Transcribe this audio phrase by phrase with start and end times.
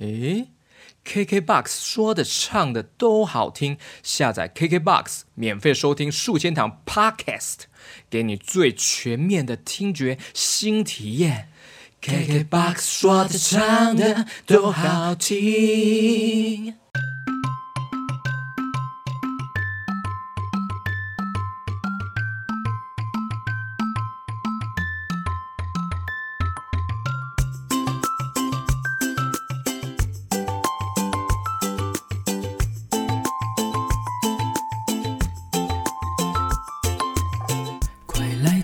[0.00, 0.48] 诶
[1.04, 7.64] ，KKBOX 说的唱的都好听，下载 KKBOX 免费收听数千堂 Podcast，
[8.08, 11.50] 给你最全面的听觉新体验。
[12.00, 16.79] KKBOX 说的唱的都好听。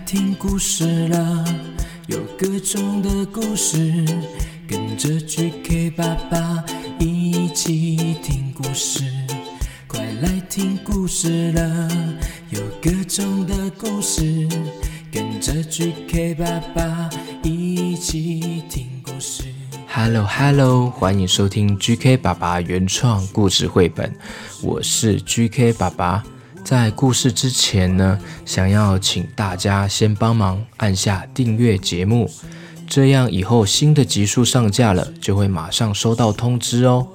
[0.07, 1.45] 听故事了，
[2.07, 4.05] 有各种的故事，
[4.69, 6.65] 跟着 GK 爸爸
[7.01, 9.03] 一起听故事。
[9.89, 11.89] 快来听故事了，
[12.51, 14.49] 有各种的故事，
[15.11, 17.11] 跟着 GK 爸爸
[17.43, 19.43] 一起听故事。
[19.89, 24.17] Hello Hello，欢迎收听 GK 爸爸原创故事绘本，
[24.63, 26.23] 我是 GK 爸爸。
[26.67, 32.29] 在故事之前呢，想要请大家先帮忙按下订阅节目，
[32.89, 37.07] 这样以后新的集数上架了，就会马上收到通知哦。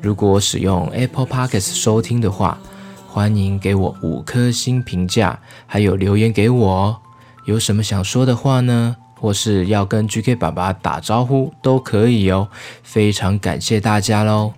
[0.00, 2.58] 如果使用 Apple Podcast 收听的话，
[3.06, 6.96] 欢迎给我五颗星评价，还有留言给我哦。
[7.44, 8.96] 有什么想说的话呢？
[9.20, 12.48] 或是要跟 GK 爸爸打招呼都可以哦。
[12.82, 14.54] 非常感谢大家喽。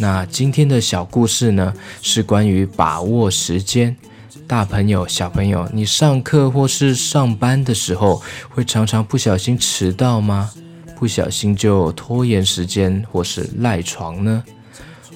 [0.00, 3.94] 那今天的小故事呢，是关于把握时间。
[4.46, 10.50] 大朋友、小朋友，你上课或是上班的时候，会常常不小心迟到吗？
[10.98, 14.42] 不小心就拖延时间或是赖床呢？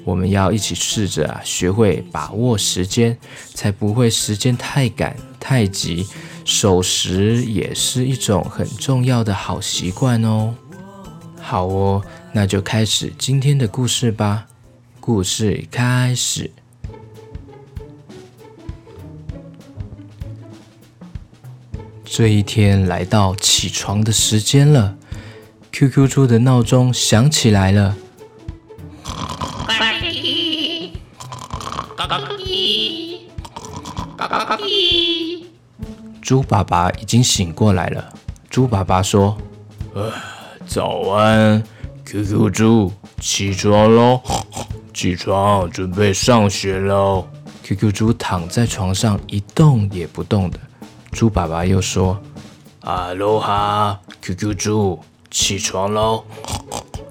[0.04, 3.16] 我们要一起试着啊，学会把握时间，
[3.54, 6.06] 才不会时间太赶太急。
[6.44, 10.54] 守时也是一种很重要的好习惯哦。
[11.40, 12.02] 好哦，
[12.34, 14.44] 那就开始今天的故事吧。
[15.06, 16.50] 故事开始。
[22.02, 24.96] 这一天来到起床的时间了
[25.72, 27.94] ，QQ 猪的闹钟响起来了。
[36.22, 38.10] 猪爸爸已经醒过来了。
[38.48, 39.36] 猪爸爸说
[39.92, 40.10] ：“呃，
[40.66, 41.62] 早安
[42.06, 42.90] ，QQ 猪，
[43.20, 44.22] 起床喽。”
[44.94, 47.26] 起床，准备上学喽
[47.64, 50.58] ！QQ 猪躺在床上一动也不动的。
[51.10, 52.16] 猪爸爸又说
[52.80, 55.00] ：“哈喽哈，QQ 猪，
[55.32, 56.22] 起床喽！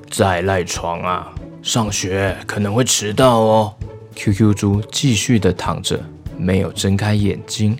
[0.09, 3.73] 再赖床啊，上学可能会迟到哦。
[4.15, 6.01] ”QQ 猪继续的躺着，
[6.37, 7.77] 没有睁开眼睛。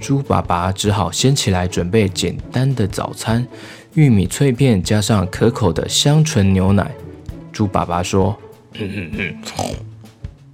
[0.00, 3.46] 猪爸爸只好先起来准备简单的早餐：
[3.94, 6.90] 玉米脆片加上可口的香醇牛奶。
[7.52, 8.36] 猪爸爸说。
[8.78, 9.34] 哼哼哼，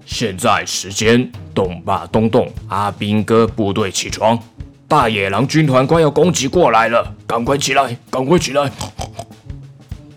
[0.07, 4.39] 现在时间动吧动动，阿兵哥部队起床，
[4.87, 8.71] 大野狼军团快要攻击过来了，赶快起来，赶快起来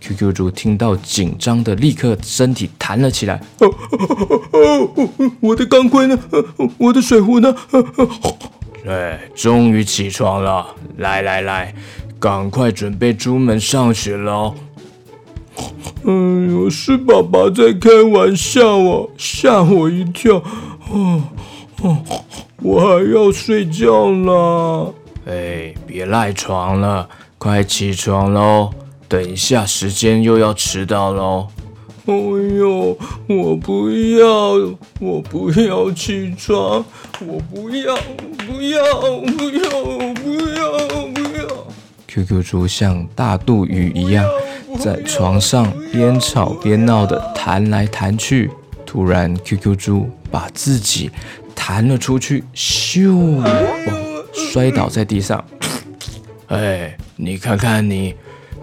[0.01, 3.41] ！QQ 猪听到紧张的，立刻身体弹了起来。
[5.39, 6.19] 我的钢盔呢？
[6.77, 7.55] 我的水壶呢？
[8.87, 10.67] 哎，终于起床了！
[10.97, 11.73] 来来来，
[12.19, 14.53] 赶快准备出门上学喽！
[16.07, 16.13] 哎
[16.51, 20.35] 呦，是爸爸在开玩笑哦，吓我一跳。
[20.91, 21.23] 哦
[21.81, 21.97] 哦，
[22.61, 24.87] 我还要睡觉啦。
[25.25, 28.69] 哎，别赖床了，快起床喽！
[29.07, 31.47] 等一下时间又要迟到喽。
[32.05, 32.95] 哎呦，
[33.27, 36.85] 我不要，我不要起床，
[37.25, 37.95] 我不要，
[38.45, 38.83] 不要，
[39.35, 39.69] 不要，
[40.13, 40.77] 不要，
[41.15, 41.47] 不要。
[42.07, 44.23] QQ 猪像大肚鱼一样。
[44.79, 48.51] 在床上边吵边闹的弹来弹去，
[48.85, 51.09] 突然 QQ 猪把自己
[51.55, 55.43] 弹了出去，咻，哦摔倒在地上。
[56.47, 58.13] 哎，你看看你，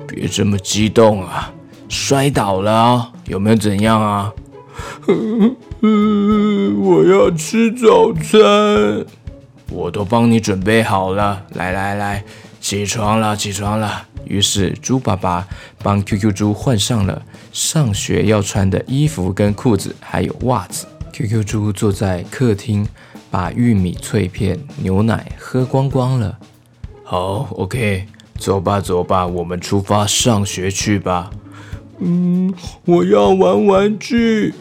[0.06, 1.52] 别这么激动啊！
[1.88, 4.32] 摔倒了，有没有怎样啊？
[5.82, 9.04] 我要吃早餐，
[9.70, 11.42] 我都帮你准备好了。
[11.54, 12.24] 来来来，
[12.62, 14.06] 起床了，起床了。
[14.24, 15.46] 于是，猪爸爸
[15.82, 17.20] 帮 QQ 猪换上了
[17.52, 20.86] 上学要穿的衣服跟裤子，还有袜子。
[21.12, 22.86] QQ 猪坐在客厅，
[23.32, 26.38] 把玉米脆片、牛奶喝光光了。
[27.02, 28.06] 好，OK，
[28.38, 31.30] 走吧，走吧，我们出发上学去吧。
[31.98, 32.54] 嗯，
[32.84, 34.54] 我要玩玩具。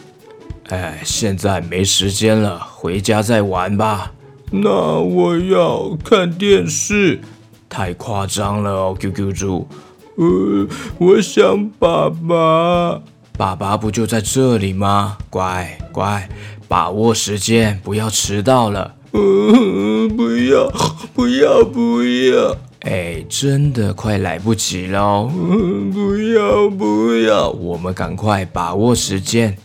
[0.70, 4.12] 哎，现在没时间了，回家再玩吧。
[4.50, 7.20] 那我要看电视。
[7.72, 9.66] 太夸张了哦，QQ 猪。
[10.16, 13.00] 呃，我想爸爸。
[13.38, 15.16] 爸爸不就在这里吗？
[15.30, 16.28] 乖乖，
[16.68, 18.94] 把握时间，不要迟到了。
[19.12, 20.70] 嗯，不要，
[21.14, 22.54] 不要，不要！
[22.80, 25.30] 哎，真的快来不及喽！
[25.34, 27.48] 嗯，不要，不要！
[27.48, 29.56] 我们赶快把握时间。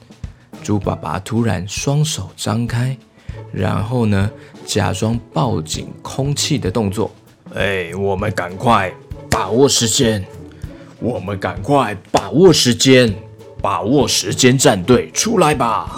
[0.64, 2.98] 猪爸爸突然双手张开，
[3.52, 4.32] 然后呢，
[4.66, 7.12] 假装抱紧空气的动作。
[7.58, 8.94] 哎，我们赶快
[9.32, 10.24] 把握时间！
[11.00, 13.12] 我们赶快把握时间！
[13.60, 15.96] 把握时间，战队出来吧！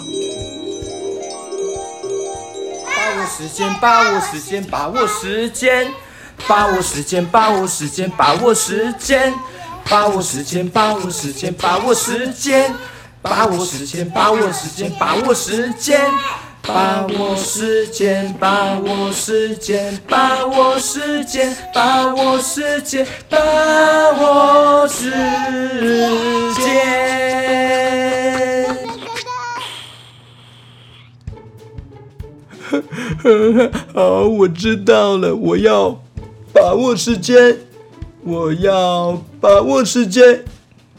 [2.86, 5.92] 把握时间，把握时间，把握时间，
[6.48, 9.30] 把握时间，把握时间，把握时间，
[9.84, 12.74] 把握时间，把握时间，把握时间，
[13.20, 16.00] 把握时间，把握时间，把握时间。
[16.62, 23.38] 把握时间，把握时间，把握时间，把握时间，把
[24.18, 25.10] 握时
[26.54, 26.70] 间。
[33.94, 36.00] 好，我知道了，我要
[36.52, 37.58] 把握时间，
[38.22, 40.44] 我要把握时间。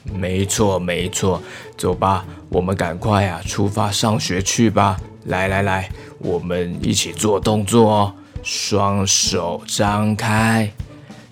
[0.03, 1.41] 没错，没错，
[1.77, 4.99] 走吧，我们赶快啊，出发上学去吧。
[5.25, 5.89] 来来来，
[6.19, 8.13] 我们一起做动作哦。
[8.43, 10.71] 双手张开，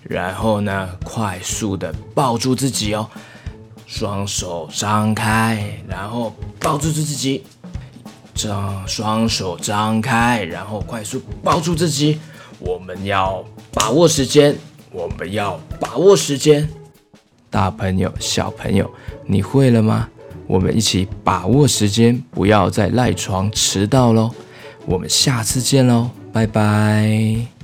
[0.02, 3.08] 然后呢，快速的抱住自己哦。
[3.86, 7.44] 双手张开，然后抱住自己。
[8.32, 12.20] 张双手张开，然后快速抱住自己。
[12.60, 14.56] 我们要把握时间，
[14.92, 16.68] 我们要把握时间。
[17.50, 18.88] 大朋友、小朋友，
[19.26, 20.08] 你会了吗？
[20.50, 24.32] 我们一起把握时间，不要再赖床迟到喽！
[24.84, 27.59] 我们下次见喽，拜拜。